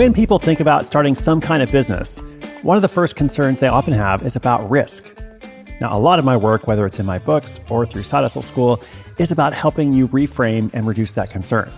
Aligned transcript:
When 0.00 0.14
people 0.14 0.38
think 0.38 0.60
about 0.60 0.86
starting 0.86 1.14
some 1.14 1.42
kind 1.42 1.62
of 1.62 1.70
business, 1.70 2.16
one 2.62 2.74
of 2.78 2.80
the 2.80 2.88
first 2.88 3.16
concerns 3.16 3.60
they 3.60 3.68
often 3.68 3.92
have 3.92 4.24
is 4.24 4.34
about 4.34 4.70
risk. 4.70 5.14
Now, 5.78 5.94
a 5.94 6.00
lot 6.00 6.18
of 6.18 6.24
my 6.24 6.38
work, 6.38 6.66
whether 6.66 6.86
it's 6.86 6.98
in 6.98 7.04
my 7.04 7.18
books 7.18 7.60
or 7.68 7.84
through 7.84 8.04
Side 8.04 8.22
Hustle 8.22 8.40
School, 8.40 8.82
is 9.18 9.30
about 9.30 9.52
helping 9.52 9.92
you 9.92 10.08
reframe 10.08 10.70
and 10.72 10.86
reduce 10.86 11.12
that 11.12 11.28
concern. 11.28 11.70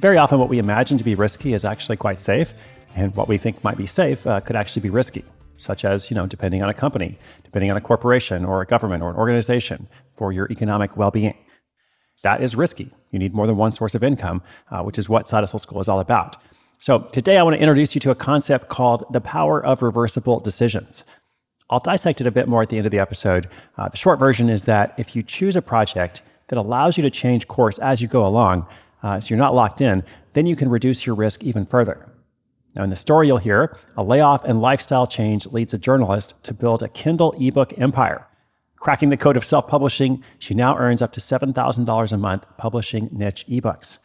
Very 0.00 0.18
often, 0.18 0.40
what 0.40 0.48
we 0.48 0.58
imagine 0.58 0.98
to 0.98 1.04
be 1.04 1.14
risky 1.14 1.52
is 1.52 1.64
actually 1.64 1.96
quite 1.96 2.18
safe, 2.18 2.54
and 2.96 3.14
what 3.14 3.28
we 3.28 3.38
think 3.38 3.62
might 3.62 3.76
be 3.76 3.86
safe 3.86 4.26
uh, 4.26 4.40
could 4.40 4.56
actually 4.56 4.82
be 4.82 4.90
risky, 4.90 5.24
such 5.54 5.84
as, 5.84 6.10
you 6.10 6.16
know, 6.16 6.26
depending 6.26 6.60
on 6.60 6.70
a 6.70 6.74
company, 6.74 7.16
depending 7.44 7.70
on 7.70 7.76
a 7.76 7.80
corporation 7.80 8.44
or 8.44 8.62
a 8.62 8.66
government 8.66 9.00
or 9.00 9.10
an 9.10 9.16
organization 9.16 9.86
for 10.16 10.32
your 10.32 10.50
economic 10.50 10.96
well 10.96 11.12
being. 11.12 11.38
That 12.24 12.42
is 12.42 12.56
risky. 12.56 12.90
You 13.12 13.20
need 13.20 13.32
more 13.32 13.46
than 13.46 13.56
one 13.56 13.70
source 13.70 13.94
of 13.94 14.02
income, 14.02 14.42
uh, 14.72 14.82
which 14.82 14.98
is 14.98 15.08
what 15.08 15.28
Side 15.28 15.42
Hustle 15.42 15.60
School 15.60 15.80
is 15.80 15.88
all 15.88 16.00
about. 16.00 16.34
So, 16.82 16.98
today 16.98 17.38
I 17.38 17.44
want 17.44 17.54
to 17.54 17.60
introduce 17.60 17.94
you 17.94 18.00
to 18.00 18.10
a 18.10 18.16
concept 18.16 18.68
called 18.68 19.04
the 19.12 19.20
power 19.20 19.64
of 19.64 19.82
reversible 19.82 20.40
decisions. 20.40 21.04
I'll 21.70 21.78
dissect 21.78 22.20
it 22.20 22.26
a 22.26 22.32
bit 22.32 22.48
more 22.48 22.60
at 22.60 22.70
the 22.70 22.76
end 22.76 22.86
of 22.86 22.90
the 22.90 22.98
episode. 22.98 23.48
Uh, 23.78 23.88
the 23.88 23.96
short 23.96 24.18
version 24.18 24.48
is 24.48 24.64
that 24.64 24.92
if 24.98 25.14
you 25.14 25.22
choose 25.22 25.54
a 25.54 25.62
project 25.62 26.22
that 26.48 26.58
allows 26.58 26.96
you 26.96 27.04
to 27.04 27.10
change 27.10 27.46
course 27.46 27.78
as 27.78 28.02
you 28.02 28.08
go 28.08 28.26
along, 28.26 28.66
uh, 29.04 29.20
so 29.20 29.28
you're 29.28 29.38
not 29.38 29.54
locked 29.54 29.80
in, 29.80 30.02
then 30.32 30.44
you 30.44 30.56
can 30.56 30.68
reduce 30.68 31.06
your 31.06 31.14
risk 31.14 31.44
even 31.44 31.64
further. 31.66 32.04
Now, 32.74 32.82
in 32.82 32.90
the 32.90 32.96
story 32.96 33.28
you'll 33.28 33.38
hear, 33.38 33.78
a 33.96 34.02
layoff 34.02 34.42
and 34.42 34.60
lifestyle 34.60 35.06
change 35.06 35.46
leads 35.46 35.72
a 35.72 35.78
journalist 35.78 36.42
to 36.42 36.52
build 36.52 36.82
a 36.82 36.88
Kindle 36.88 37.32
ebook 37.38 37.78
empire. 37.78 38.26
Cracking 38.74 39.10
the 39.10 39.16
code 39.16 39.36
of 39.36 39.44
self 39.44 39.68
publishing, 39.68 40.24
she 40.40 40.52
now 40.52 40.76
earns 40.76 41.00
up 41.00 41.12
to 41.12 41.20
$7,000 41.20 42.12
a 42.12 42.16
month 42.16 42.44
publishing 42.58 43.08
niche 43.12 43.46
ebooks. 43.48 43.98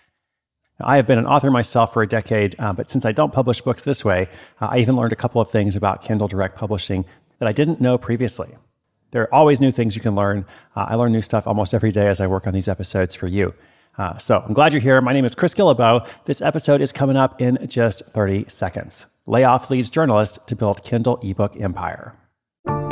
I 0.80 0.96
have 0.98 1.08
been 1.08 1.18
an 1.18 1.26
author 1.26 1.50
myself 1.50 1.94
for 1.94 2.04
a 2.04 2.08
decade, 2.08 2.56
uh, 2.60 2.72
but 2.72 2.90
since 2.90 3.04
I 3.04 3.12
don't 3.12 3.34
publish 3.34 3.62
books 3.62 3.84
this 3.84 4.06
way, 4.06 4.30
uh, 4.62 4.68
I 4.68 4.78
even 4.78 4.96
learned 4.96 5.14
a 5.14 5.16
couple 5.16 5.42
of 5.42 5.50
things 5.50 5.76
about 5.76 6.04
Kindle 6.04 6.28
Direct 6.28 6.56
Publishing 6.56 7.04
that 7.40 7.48
I 7.48 7.52
didn't 7.52 7.82
know 7.82 7.98
previously. 7.98 8.50
There 9.12 9.24
are 9.24 9.34
always 9.34 9.60
new 9.60 9.72
things 9.72 9.96
you 9.96 10.02
can 10.02 10.16
learn. 10.16 10.46
Uh, 10.76 10.86
I 10.90 10.96
learn 10.96 11.12
new 11.12 11.22
stuff 11.22 11.48
almost 11.48 11.74
every 11.74 11.92
day 11.92 12.08
as 12.08 12.20
I 12.20 12.28
work 12.28 12.46
on 12.46 12.54
these 12.54 12.68
episodes 12.68 13.16
for 13.16 13.28
you. 13.28 13.54
Uh, 13.98 14.18
so 14.18 14.44
I'm 14.46 14.54
glad 14.54 14.74
you're 14.74 14.82
here. 14.82 15.02
My 15.02 15.14
name 15.14 15.26
is 15.26 15.34
Chris 15.34 15.56
Guillebeau. 15.56 16.08
This 16.26 16.42
episode 16.42 16.82
is 16.82 16.92
coming 16.92 17.18
up 17.18 17.42
in 17.42 17.58
just 17.68 18.06
30 18.08 18.46
seconds. 18.48 19.08
Layoff 19.26 19.72
leads 19.72 19.90
journalist 19.90 20.48
to 20.48 20.56
build 20.56 20.84
Kindle 20.84 21.20
ebook 21.24 21.60
empire. 21.60 22.14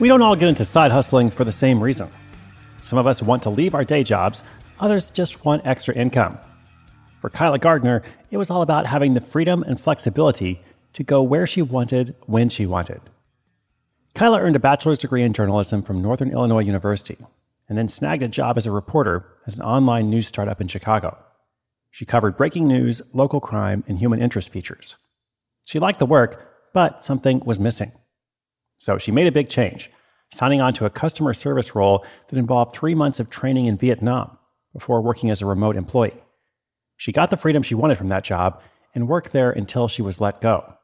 We 0.00 0.08
don't 0.08 0.22
all 0.22 0.34
get 0.34 0.48
into 0.48 0.64
side 0.64 0.90
hustling 0.90 1.28
for 1.28 1.44
the 1.44 1.52
same 1.52 1.78
reason. 1.82 2.08
Some 2.80 2.98
of 2.98 3.06
us 3.06 3.22
want 3.22 3.42
to 3.42 3.50
leave 3.50 3.74
our 3.74 3.84
day 3.84 4.02
jobs, 4.02 4.42
others 4.80 5.10
just 5.10 5.44
want 5.44 5.66
extra 5.66 5.94
income. 5.94 6.38
For 7.20 7.28
Kyla 7.28 7.58
Gardner, 7.58 8.02
it 8.30 8.38
was 8.38 8.48
all 8.48 8.62
about 8.62 8.86
having 8.86 9.12
the 9.12 9.20
freedom 9.20 9.62
and 9.62 9.78
flexibility 9.78 10.62
to 10.94 11.04
go 11.04 11.22
where 11.22 11.46
she 11.46 11.60
wanted 11.60 12.14
when 12.24 12.48
she 12.48 12.64
wanted. 12.64 13.02
Kyla 14.14 14.40
earned 14.40 14.56
a 14.56 14.58
bachelor's 14.58 14.96
degree 14.96 15.22
in 15.22 15.34
journalism 15.34 15.82
from 15.82 16.00
Northern 16.00 16.32
Illinois 16.32 16.64
University 16.64 17.18
and 17.68 17.76
then 17.76 17.86
snagged 17.86 18.22
a 18.22 18.28
job 18.28 18.56
as 18.56 18.64
a 18.64 18.70
reporter 18.70 19.26
at 19.46 19.54
an 19.54 19.60
online 19.60 20.08
news 20.08 20.26
startup 20.26 20.62
in 20.62 20.68
Chicago. 20.68 21.18
She 21.90 22.06
covered 22.06 22.38
breaking 22.38 22.66
news, 22.66 23.02
local 23.12 23.38
crime, 23.38 23.84
and 23.86 23.98
human 23.98 24.22
interest 24.22 24.48
features. 24.48 24.96
She 25.66 25.78
liked 25.78 25.98
the 25.98 26.06
work, 26.06 26.72
but 26.72 27.04
something 27.04 27.40
was 27.44 27.60
missing. 27.60 27.92
So 28.80 28.96
she 28.96 29.12
made 29.12 29.26
a 29.26 29.32
big 29.32 29.50
change, 29.50 29.90
signing 30.32 30.62
on 30.62 30.72
to 30.72 30.86
a 30.86 30.90
customer 30.90 31.34
service 31.34 31.74
role 31.74 32.04
that 32.28 32.38
involved 32.38 32.74
three 32.74 32.94
months 32.94 33.20
of 33.20 33.28
training 33.28 33.66
in 33.66 33.76
Vietnam 33.76 34.38
before 34.72 35.02
working 35.02 35.30
as 35.30 35.42
a 35.42 35.46
remote 35.46 35.76
employee. 35.76 36.22
She 36.96 37.12
got 37.12 37.30
the 37.30 37.36
freedom 37.36 37.62
she 37.62 37.74
wanted 37.74 37.98
from 37.98 38.08
that 38.08 38.24
job 38.24 38.60
and 38.94 39.06
worked 39.06 39.32
there 39.32 39.50
until 39.50 39.86
she 39.86 40.00
was 40.00 40.20
let 40.20 40.40
go. 40.40 40.74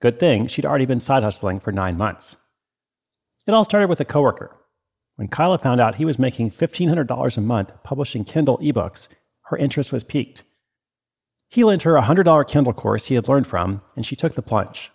Good 0.00 0.20
thing 0.20 0.46
she'd 0.46 0.64
already 0.64 0.86
been 0.86 1.00
side 1.00 1.24
hustling 1.24 1.58
for 1.60 1.72
nine 1.72 1.96
months. 1.96 2.36
It 3.46 3.52
all 3.52 3.64
started 3.64 3.88
with 3.88 4.00
a 4.00 4.04
coworker. 4.04 4.56
When 5.16 5.28
Kyla 5.28 5.58
found 5.58 5.80
out 5.80 5.96
he 5.96 6.04
was 6.04 6.18
making 6.18 6.52
$1,500 6.52 7.36
a 7.36 7.40
month 7.40 7.72
publishing 7.82 8.24
Kindle 8.24 8.58
ebooks, 8.58 9.08
her 9.46 9.56
interest 9.56 9.92
was 9.92 10.04
piqued. 10.04 10.44
He 11.48 11.64
lent 11.64 11.82
her 11.82 11.96
a 11.96 12.02
$100 12.02 12.48
Kindle 12.48 12.72
course 12.72 13.06
he 13.06 13.16
had 13.16 13.28
learned 13.28 13.46
from, 13.46 13.82
and 13.96 14.06
she 14.06 14.16
took 14.16 14.34
the 14.34 14.42
plunge. 14.42 14.90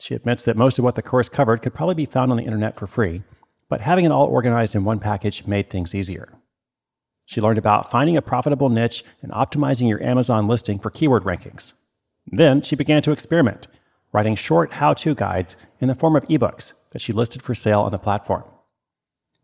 She 0.00 0.14
admits 0.14 0.44
that 0.44 0.56
most 0.56 0.78
of 0.78 0.84
what 0.84 0.94
the 0.94 1.02
course 1.02 1.28
covered 1.28 1.62
could 1.62 1.74
probably 1.74 1.94
be 1.94 2.06
found 2.06 2.30
on 2.30 2.36
the 2.36 2.44
internet 2.44 2.76
for 2.76 2.86
free, 2.86 3.22
but 3.68 3.80
having 3.80 4.04
it 4.04 4.12
all 4.12 4.26
organized 4.26 4.74
in 4.74 4.84
one 4.84 5.00
package 5.00 5.46
made 5.46 5.68
things 5.68 5.94
easier. 5.94 6.32
She 7.26 7.40
learned 7.40 7.58
about 7.58 7.90
finding 7.90 8.16
a 8.16 8.22
profitable 8.22 8.70
niche 8.70 9.04
and 9.22 9.32
optimizing 9.32 9.88
your 9.88 10.02
Amazon 10.02 10.48
listing 10.48 10.78
for 10.78 10.90
keyword 10.90 11.24
rankings. 11.24 11.72
Then 12.26 12.62
she 12.62 12.76
began 12.76 13.02
to 13.02 13.12
experiment, 13.12 13.66
writing 14.12 14.34
short 14.34 14.72
how 14.72 14.94
to 14.94 15.14
guides 15.14 15.56
in 15.80 15.88
the 15.88 15.94
form 15.94 16.16
of 16.16 16.26
ebooks 16.28 16.72
that 16.92 17.02
she 17.02 17.12
listed 17.12 17.42
for 17.42 17.54
sale 17.54 17.80
on 17.80 17.92
the 17.92 17.98
platform. 17.98 18.44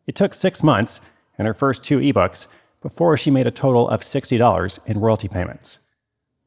It 0.06 0.15
took 0.15 0.35
six 0.35 0.62
months 0.62 1.01
and 1.37 1.47
her 1.47 1.55
first 1.55 1.83
two 1.83 1.99
ebooks 1.99 2.47
before 2.81 3.17
she 3.17 3.31
made 3.31 3.47
a 3.47 3.51
total 3.51 3.89
of 3.89 4.03
$60 4.03 4.79
in 4.87 5.01
royalty 5.01 5.29
payments. 5.29 5.79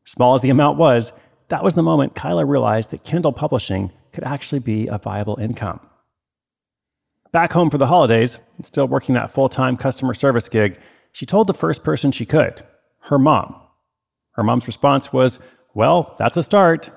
Small 0.06 0.36
as 0.36 0.42
the 0.42 0.50
amount 0.50 0.77
was, 0.77 1.12
that 1.50 1.63
was 1.63 1.75
the 1.75 1.83
moment 1.83 2.15
Kyla 2.15 2.45
realized 2.45 2.92
that 2.92 3.04
Kindle 3.04 3.31
publishing 3.31 3.92
could 4.17 4.23
actually 4.23 4.57
be 4.57 4.87
a 4.87 4.97
viable 4.97 5.37
income. 5.39 5.79
Back 7.31 7.51
home 7.51 7.69
for 7.69 7.77
the 7.77 7.85
holidays, 7.85 8.39
still 8.63 8.87
working 8.87 9.13
that 9.13 9.29
full 9.29 9.47
time 9.47 9.77
customer 9.77 10.15
service 10.15 10.49
gig, 10.49 10.79
she 11.11 11.27
told 11.27 11.45
the 11.45 11.53
first 11.53 11.83
person 11.83 12.11
she 12.11 12.25
could 12.25 12.63
her 13.01 13.19
mom. 13.19 13.55
Her 14.31 14.41
mom's 14.41 14.65
response 14.65 15.13
was, 15.13 15.37
Well, 15.75 16.15
that's 16.17 16.35
a 16.35 16.41
start. 16.41 16.89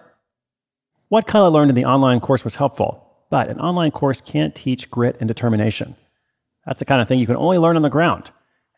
What 1.08 1.26
Kyla 1.26 1.50
learned 1.50 1.68
in 1.68 1.74
the 1.74 1.84
online 1.84 2.20
course 2.20 2.42
was 2.42 2.54
helpful, 2.54 3.06
but 3.28 3.50
an 3.50 3.60
online 3.60 3.90
course 3.90 4.22
can't 4.22 4.54
teach 4.54 4.90
grit 4.90 5.18
and 5.20 5.28
determination. 5.28 5.96
That's 6.64 6.78
the 6.78 6.86
kind 6.86 7.02
of 7.02 7.08
thing 7.08 7.18
you 7.18 7.26
can 7.26 7.36
only 7.36 7.58
learn 7.58 7.76
on 7.76 7.82
the 7.82 7.90
ground. 7.90 8.30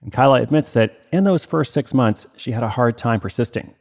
And 0.02 0.12
Kyla 0.12 0.42
admits 0.42 0.72
that 0.72 1.06
in 1.12 1.22
those 1.22 1.44
first 1.44 1.72
six 1.72 1.94
months, 1.94 2.26
she 2.36 2.50
had 2.50 2.64
a 2.64 2.68
hard 2.70 2.98
time 2.98 3.20
persisting. 3.20 3.72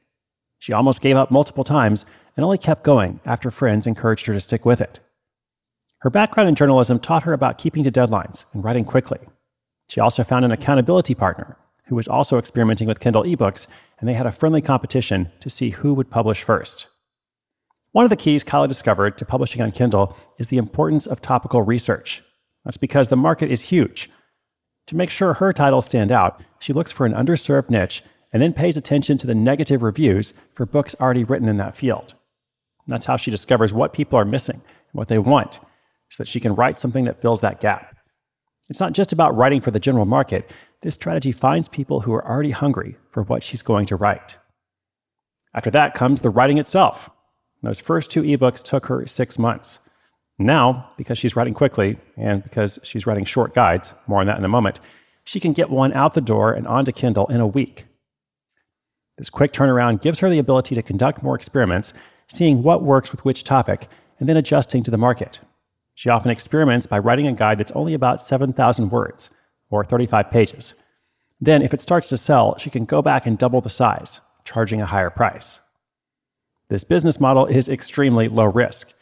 She 0.60 0.72
almost 0.72 1.02
gave 1.02 1.18
up 1.18 1.32
multiple 1.32 1.64
times 1.64 2.06
and 2.36 2.44
only 2.44 2.58
kept 2.58 2.84
going 2.84 3.20
after 3.26 3.52
friends 3.52 3.88
encouraged 3.88 4.26
her 4.26 4.34
to 4.34 4.40
stick 4.40 4.66
with 4.66 4.82
it. 4.82 5.00
Her 6.00 6.10
background 6.10 6.50
in 6.50 6.56
journalism 6.56 7.00
taught 7.00 7.24
her 7.24 7.34
about 7.34 7.58
keeping 7.58 7.84
to 7.84 7.92
deadlines 7.92 8.46
and 8.54 8.64
writing 8.64 8.86
quickly. 8.86 9.20
She 9.88 10.00
also 10.00 10.24
found 10.24 10.46
an 10.46 10.52
accountability 10.52 11.14
partner 11.14 11.58
who 11.86 11.96
was 11.96 12.08
also 12.08 12.38
experimenting 12.38 12.88
with 12.88 13.02
Kindle 13.02 13.24
ebooks, 13.24 13.68
and 14.00 14.08
they 14.08 14.14
had 14.14 14.26
a 14.26 14.32
friendly 14.32 14.62
competition 14.62 15.30
to 15.42 15.50
see 15.50 15.72
who 15.72 15.94
would 15.94 16.10
publish 16.10 16.42
first. 16.42 16.88
One 17.92 18.06
of 18.06 18.10
the 18.10 18.16
keys 18.16 18.46
Kyla 18.46 18.70
discovered 18.70 19.18
to 19.18 19.26
publishing 19.26 19.62
on 19.62 19.74
Kindle 19.74 20.16
is 20.40 20.48
the 20.48 20.58
importance 20.58 21.06
of 21.06 21.22
topical 21.22 21.62
research. 21.62 22.24
That's 22.64 22.78
because 22.78 23.10
the 23.10 23.18
market 23.18 23.52
is 23.52 23.64
huge. 23.64 24.10
To 24.88 24.96
make 24.96 25.10
sure 25.10 25.34
her 25.34 25.52
titles 25.52 25.86
stand 25.86 26.12
out, 26.12 26.42
she 26.60 26.72
looks 26.72 26.92
for 26.92 27.06
an 27.06 27.14
underserved 27.14 27.70
niche 27.70 28.04
and 28.32 28.42
then 28.42 28.54
pays 28.54 28.78
attention 28.78 29.18
to 29.18 29.28
the 29.28 29.36
negative 29.36 29.84
reviews 29.84 30.34
for 30.56 30.66
books 30.66 30.96
already 31.02 31.26
written 31.26 31.50
in 31.50 31.58
that 31.58 31.76
field. 31.76 32.16
That's 32.88 33.06
how 33.06 33.18
she 33.18 33.32
discovers 33.32 33.74
what 33.74 33.94
people 33.94 34.18
are 34.20 34.26
missing 34.26 34.56
and 34.56 34.94
what 34.94 35.08
they 35.08 35.18
want, 35.18 35.60
so 36.10 36.24
that 36.24 36.28
she 36.28 36.40
can 36.40 36.56
write 36.56 36.80
something 36.80 37.06
that 37.06 37.22
fills 37.22 37.42
that 37.42 37.62
gap. 37.62 37.96
It's 38.70 38.80
not 38.80 38.94
just 38.94 39.12
about 39.12 39.36
writing 39.36 39.62
for 39.62 39.72
the 39.72 39.80
general 39.80 40.06
market. 40.06 40.50
This 40.82 40.96
strategy 40.96 41.32
finds 41.32 41.68
people 41.68 42.02
who 42.02 42.14
are 42.14 42.28
already 42.28 42.52
hungry 42.52 42.98
for 43.12 43.24
what 43.24 43.44
she's 43.44 43.62
going 43.62 43.86
to 43.88 43.96
write. 43.96 44.38
After 45.54 45.70
that 45.72 45.94
comes 45.94 46.22
the 46.22 46.30
writing 46.30 46.58
itself. 46.58 47.10
Those 47.62 47.80
first 47.80 48.10
two 48.10 48.24
ebooks 48.24 48.64
took 48.64 48.88
her 48.88 49.06
six 49.06 49.38
months. 49.38 49.80
Now, 50.40 50.90
because 50.98 51.18
she's 51.18 51.36
writing 51.36 51.54
quickly 51.54 51.98
and 52.18 52.42
because 52.42 52.80
she's 52.84 53.06
writing 53.06 53.26
short 53.26 53.54
guides, 53.54 53.94
more 54.08 54.22
on 54.22 54.26
that 54.28 54.38
in 54.38 54.46
a 54.46 54.50
moment, 54.50 54.80
she 55.24 55.40
can 55.40 55.54
get 55.54 55.70
one 55.70 55.94
out 55.94 56.14
the 56.14 56.22
door 56.22 56.52
and 56.54 56.66
onto 56.66 56.92
Kindle 56.92 57.28
in 57.28 57.40
a 57.40 57.48
week. 57.48 57.86
This 59.18 59.30
quick 59.30 59.54
turnaround 59.54 60.02
gives 60.02 60.20
her 60.20 60.30
the 60.30 60.40
ability 60.40 60.74
to 60.74 60.82
conduct 60.82 61.22
more 61.22 61.36
experiments, 61.36 61.94
seeing 62.32 62.64
what 62.64 62.84
works 62.84 63.12
with 63.12 63.26
which 63.26 63.44
topic, 63.44 63.90
and 64.20 64.30
then 64.30 64.38
adjusting 64.38 64.84
to 64.84 64.92
the 64.92 64.98
market. 64.98 65.40
She 65.96 66.10
often 66.10 66.32
experiments 66.32 66.86
by 66.86 67.00
writing 67.00 67.28
a 67.28 67.34
guide 67.34 67.58
that's 67.58 67.72
only 67.72 67.94
about 67.94 68.24
7,000 68.24 68.90
words, 68.90 69.30
or 69.70 69.84
35 69.84 70.32
pages. 70.32 70.74
Then, 71.42 71.62
if 71.62 71.74
it 71.74 71.82
starts 71.82 72.08
to 72.10 72.18
sell, 72.18 72.58
she 72.58 72.70
can 72.70 72.86
go 72.86 73.02
back 73.02 73.26
and 73.26 73.38
double 73.38 73.60
the 73.60 73.70
size, 73.70 74.22
charging 74.46 74.82
a 74.82 74.86
higher 74.86 75.10
price. 75.10 75.60
This 76.70 76.86
business 76.86 77.20
model 77.20 77.48
is 77.48 77.68
extremely 77.68 78.30
low 78.30 78.46
risk. 78.46 78.94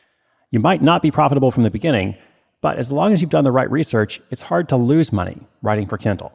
You 0.50 0.60
might 0.60 0.82
not 0.82 1.04
be 1.04 1.12
profitable 1.12 1.52
from 1.52 1.64
the 1.64 1.70
beginning, 1.70 2.16
but 2.62 2.80
as 2.80 2.92
long 2.92 3.14
as 3.14 3.22
you've 3.22 3.30
done 3.30 3.44
the 3.44 3.52
right 3.52 3.70
research, 3.70 4.20
it's 4.32 4.42
hard 4.42 4.68
to 4.70 4.76
lose 4.76 5.14
money 5.14 5.38
writing 5.62 5.86
for 5.86 6.00
Kindle. 6.00 6.32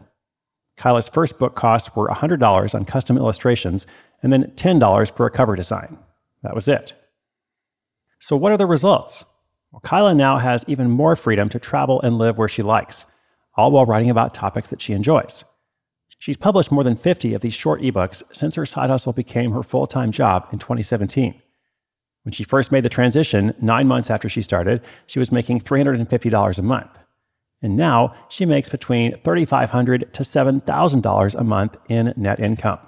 Kyla's 0.76 1.08
first 1.08 1.40
book 1.40 1.56
costs 1.56 1.94
were 1.96 2.08
$100 2.08 2.74
on 2.74 2.84
custom 2.84 3.16
illustrations 3.16 3.86
and 4.22 4.32
then 4.32 4.52
$10 4.56 5.10
for 5.16 5.26
a 5.26 5.30
cover 5.30 5.56
design. 5.56 5.98
That 6.44 6.54
was 6.54 6.68
it. 6.68 6.92
So, 8.20 8.36
what 8.36 8.52
are 8.52 8.56
the 8.56 8.66
results? 8.66 9.24
Well, 9.72 9.80
Kyla 9.80 10.14
now 10.14 10.38
has 10.38 10.64
even 10.68 10.90
more 10.90 11.16
freedom 11.16 11.48
to 11.48 11.58
travel 11.58 12.00
and 12.02 12.16
live 12.16 12.38
where 12.38 12.48
she 12.48 12.62
likes, 12.62 13.06
all 13.56 13.72
while 13.72 13.86
writing 13.86 14.10
about 14.10 14.34
topics 14.34 14.68
that 14.68 14.80
she 14.80 14.92
enjoys. 14.92 15.42
She's 16.20 16.36
published 16.36 16.70
more 16.70 16.84
than 16.84 16.96
50 16.96 17.34
of 17.34 17.40
these 17.40 17.54
short 17.54 17.80
ebooks 17.82 18.22
since 18.32 18.54
her 18.54 18.66
side 18.66 18.90
hustle 18.90 19.12
became 19.12 19.52
her 19.52 19.62
full 19.62 19.86
time 19.86 20.12
job 20.12 20.46
in 20.52 20.58
2017. 20.58 21.34
When 22.22 22.32
she 22.32 22.44
first 22.44 22.70
made 22.70 22.84
the 22.84 22.88
transition, 22.88 23.54
nine 23.60 23.88
months 23.88 24.10
after 24.10 24.28
she 24.28 24.40
started, 24.40 24.80
she 25.06 25.18
was 25.18 25.32
making 25.32 25.60
$350 25.60 26.58
a 26.58 26.62
month. 26.62 26.98
And 27.62 27.76
now 27.76 28.14
she 28.28 28.46
makes 28.46 28.68
between 28.68 29.12
3,500 29.22 30.12
to 30.12 30.22
$7,000 30.22 31.34
a 31.34 31.44
month 31.44 31.76
in 31.88 32.12
net 32.16 32.40
income. 32.40 32.78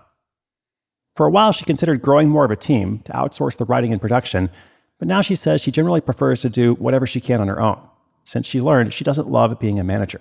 For 1.16 1.24
a 1.24 1.30
while, 1.30 1.50
she 1.50 1.64
considered 1.64 2.02
growing 2.02 2.28
more 2.28 2.44
of 2.44 2.50
a 2.50 2.56
team 2.56 3.00
to 3.06 3.12
outsource 3.12 3.56
the 3.56 3.64
writing 3.64 3.90
and 3.90 4.00
production, 4.00 4.50
but 4.98 5.08
now 5.08 5.22
she 5.22 5.34
says 5.34 5.62
she 5.62 5.72
generally 5.72 6.02
prefers 6.02 6.42
to 6.42 6.50
do 6.50 6.74
whatever 6.74 7.06
she 7.06 7.22
can 7.22 7.40
on 7.40 7.48
her 7.48 7.58
own, 7.58 7.80
since 8.22 8.46
she 8.46 8.60
learned 8.60 8.92
she 8.92 9.02
doesn't 9.02 9.30
love 9.30 9.58
being 9.58 9.80
a 9.80 9.84
manager. 9.84 10.20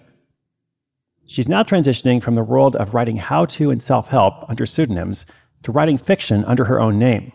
She's 1.26 1.50
now 1.50 1.64
transitioning 1.64 2.24
from 2.24 2.36
the 2.36 2.44
world 2.44 2.78
of 2.78 2.94
writing 2.94 3.18
how 3.18 3.46
to 3.46 3.72
and 3.72 3.82
self 3.82 4.08
help 4.08 4.50
under 4.50 4.66
pseudonyms 4.66 5.26
to 5.64 5.72
writing 5.74 5.98
fiction 5.98 6.46
under 6.46 6.64
her 6.64 6.80
own 6.80 6.98
name. 6.98 7.34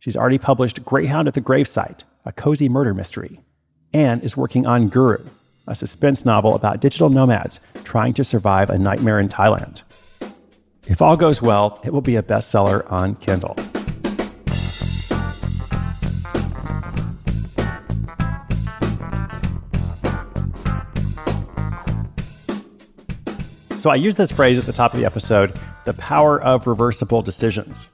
She's 0.00 0.16
already 0.16 0.38
published 0.38 0.84
Greyhound 0.84 1.28
at 1.28 1.34
the 1.34 1.40
Gravesite, 1.40 2.02
a 2.24 2.32
cozy 2.32 2.68
murder 2.68 2.94
mystery, 2.94 3.40
and 3.92 4.24
is 4.24 4.36
working 4.36 4.66
on 4.66 4.88
Guru, 4.88 5.24
a 5.68 5.74
suspense 5.76 6.24
novel 6.24 6.56
about 6.56 6.80
digital 6.80 7.10
nomads 7.10 7.60
trying 7.84 8.14
to 8.14 8.24
survive 8.24 8.70
a 8.70 8.78
nightmare 8.78 9.20
in 9.20 9.28
Thailand. 9.28 9.82
If 10.90 11.02
all 11.02 11.16
goes 11.16 11.42
well, 11.42 11.80
it 11.84 11.92
will 11.92 12.00
be 12.00 12.16
a 12.16 12.22
bestseller 12.22 12.90
on 12.90 13.14
Kindle. 13.16 13.54
So 23.78 23.90
I 23.90 23.94
use 23.94 24.16
this 24.16 24.32
phrase 24.32 24.58
at 24.58 24.64
the 24.64 24.72
top 24.72 24.92
of 24.92 24.98
the 24.98 25.06
episode 25.06 25.56
the 25.84 25.94
power 25.94 26.42
of 26.42 26.66
reversible 26.66 27.22
decisions. 27.22 27.88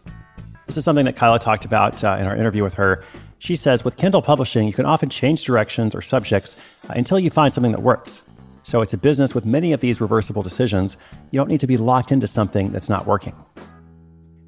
This 0.67 0.77
is 0.77 0.85
something 0.85 1.05
that 1.05 1.15
Kyla 1.15 1.39
talked 1.39 1.65
about 1.65 2.03
uh, 2.03 2.17
in 2.19 2.27
our 2.27 2.35
interview 2.35 2.63
with 2.63 2.75
her. 2.75 3.05
She 3.39 3.55
says 3.55 3.85
with 3.85 3.97
Kindle 3.97 4.23
publishing, 4.23 4.67
you 4.67 4.73
can 4.73 4.87
often 4.87 5.11
change 5.11 5.45
directions 5.45 5.95
or 5.95 6.01
subjects 6.01 6.57
uh, 6.89 6.95
until 6.97 7.19
you 7.19 7.31
find 7.31 7.53
something 7.53 7.73
that 7.73 7.83
works. 7.83 8.23
So 8.65 8.81
it's 8.81 8.95
a 8.95 8.99
business 8.99 9.35
with 9.35 9.45
many 9.45 9.73
of 9.73 9.81
these 9.81 10.01
reversible 10.01 10.43
decisions. 10.43 10.97
You 11.31 11.39
don't 11.39 11.49
need 11.49 11.61
to 11.61 11.67
be 11.67 11.77
locked 11.77 12.11
into 12.13 12.27
something 12.27 12.73
that's 12.73 12.89
not 12.89 13.07
working. 13.07 13.35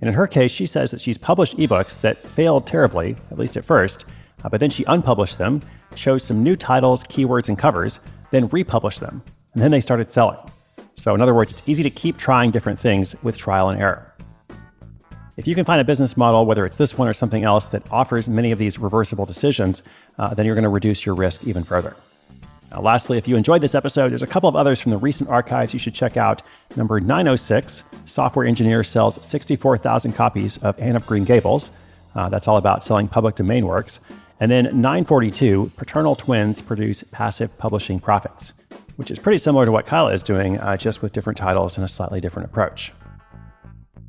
And 0.01 0.09
in 0.09 0.15
her 0.15 0.27
case, 0.27 0.51
she 0.51 0.65
says 0.65 0.91
that 0.91 1.03
she's 1.03 1.19
published 1.19 1.57
ebooks 1.59 2.01
that 2.01 2.19
failed 2.19 2.67
terribly, 2.67 3.15
at 3.31 3.39
least 3.39 3.57
at 3.59 3.65
first, 3.65 4.07
uh, 4.43 4.49
but 4.49 4.59
then 4.59 4.71
she 4.71 4.85
unpublished 4.85 5.37
them, 5.37 5.63
chose 5.95 6.25
some 6.25 6.43
new 6.43 6.57
titles, 6.57 7.05
keywords, 7.05 7.49
and 7.49 7.59
covers, 7.59 8.01
then 8.31 8.49
republished 8.49 9.01
them, 9.01 9.23
and 9.53 9.63
then 9.63 9.71
they 9.71 9.81
started 9.81 10.11
selling. 10.11 10.39
So, 10.95 11.15
in 11.15 11.21
other 11.21 11.35
words, 11.35 11.53
it's 11.53 11.63
easy 11.69 11.83
to 11.83 11.91
keep 11.91 12.17
trying 12.17 12.51
different 12.51 12.79
things 12.79 13.15
with 13.23 13.37
trial 13.37 13.69
and 13.69 13.81
error. 13.81 14.15
If 15.37 15.47
you 15.47 15.55
can 15.55 15.67
find 15.67 15.79
a 15.79 15.85
business 15.85 16.17
model, 16.17 16.47
whether 16.47 16.65
it's 16.65 16.79
this 16.79 16.97
one 16.97 17.07
or 17.07 17.13
something 17.13 17.45
else, 17.45 17.69
that 17.71 17.83
offers 17.91 18.31
many 18.31 18.51
of 18.51 18.59
these 18.59 18.79
reversible 18.79 19.27
decisions, 19.27 19.83
uh, 20.19 20.33
then 20.33 20.47
you're 20.47 20.55
going 20.55 20.63
to 20.63 20.71
reduce 20.71 21.05
your 21.05 21.15
risk 21.15 21.45
even 21.45 21.65
further. 21.65 21.95
Now, 22.71 22.81
lastly, 22.81 23.17
if 23.17 23.29
you 23.29 23.37
enjoyed 23.37 23.61
this 23.61 23.75
episode, 23.75 24.11
there's 24.11 24.23
a 24.23 24.27
couple 24.27 24.49
of 24.49 24.57
others 24.57 24.81
from 24.81 24.91
the 24.91 24.99
recent 24.99 25.31
archives 25.31 25.73
you 25.73 25.79
should 25.79 25.95
check 25.95 26.17
out. 26.17 26.43
Number 26.75 27.01
906 27.01 27.83
Software 28.07 28.47
Engineer 28.47 28.83
sells 28.83 29.25
64,000 29.25 30.13
copies 30.13 30.59
of 30.59 30.79
Anne 30.79 30.97
of 30.97 31.07
Green 31.07 31.25
Gables. 31.25 31.71
Uh, 32.15 32.29
that's 32.29 32.49
all 32.49 32.57
about 32.57 32.83
selling 32.83 33.09
public 33.09 33.35
domain 33.35 33.67
works. 33.67 34.01
And 34.41 34.51
then 34.51 34.65
942 34.65 35.73
Paternal 35.77 36.15
Twins 36.15 36.61
produce 36.61 37.03
passive 37.05 37.57
publishing 37.59 38.01
profits, 38.01 38.53
which 38.97 39.11
is 39.11 39.19
pretty 39.19 39.39
similar 39.39 39.65
to 39.65 39.73
what 39.73 39.87
Kyla 39.87 40.13
is 40.13 40.23
doing, 40.23 40.59
uh, 40.59 40.77
just 40.77 41.03
with 41.03 41.13
different 41.13 41.39
titles 41.39 41.77
and 41.77 41.85
a 41.85 41.89
slightly 41.89 42.21
different 42.21 42.49
approach. 42.49 42.93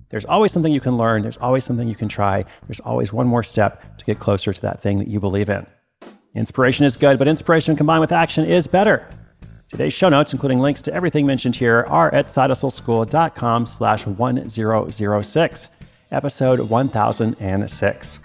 There's 0.09 0.25
always 0.25 0.51
something 0.51 0.71
you 0.71 0.79
can 0.79 0.97
learn. 0.97 1.21
There's 1.21 1.37
always 1.37 1.65
something 1.65 1.87
you 1.87 1.95
can 1.95 2.07
try. 2.07 2.45
There's 2.67 2.79
always 2.79 3.11
one 3.11 3.27
more 3.27 3.43
step 3.43 3.97
to 3.97 4.05
get 4.05 4.19
closer 4.19 4.53
to 4.53 4.61
that 4.61 4.81
thing 4.81 4.99
that 4.99 5.07
you 5.07 5.19
believe 5.19 5.49
in. 5.49 5.65
Inspiration 6.37 6.85
is 6.85 6.95
good, 6.95 7.17
but 7.17 7.27
inspiration 7.27 7.75
combined 7.75 8.01
with 8.01 8.11
action 8.11 8.45
is 8.45 8.67
better. 8.67 9.09
Today's 9.69 9.91
show 9.91 10.07
notes, 10.07 10.33
including 10.33 10.59
links 10.59 10.81
to 10.83 10.93
everything 10.93 11.25
mentioned 11.25 11.55
here, 11.55 11.85
are 11.89 12.13
at 12.13 12.27
sidehustleschool.com 12.27 13.65
slash 13.65 14.05
1006, 14.05 15.69
episode 16.11 16.59
1006. 16.59 18.19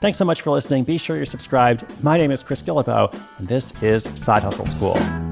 Thanks 0.00 0.18
so 0.18 0.24
much 0.24 0.40
for 0.42 0.50
listening. 0.50 0.84
Be 0.84 0.98
sure 0.98 1.16
you're 1.16 1.26
subscribed. 1.26 1.84
My 2.02 2.16
name 2.16 2.30
is 2.30 2.42
Chris 2.42 2.62
Guillebeau, 2.62 3.12
and 3.38 3.48
this 3.48 3.72
is 3.82 4.04
Side 4.14 4.42
Hustle 4.42 4.66
School. 4.66 5.31